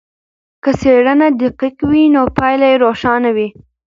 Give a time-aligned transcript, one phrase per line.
[0.63, 3.47] که څېړنه دقیقه وي نو پایله یې روښانه وي.